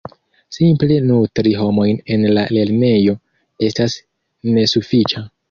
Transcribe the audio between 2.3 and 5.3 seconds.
la lernejo estas nesufiĉa.